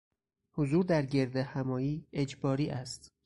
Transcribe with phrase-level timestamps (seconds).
[0.51, 3.11] حضور در گردهمایی اجباری است.